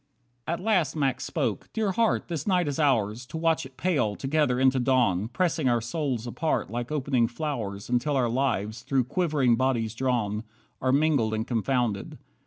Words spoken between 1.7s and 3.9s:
"Dear Heart, this night is ours, To watch it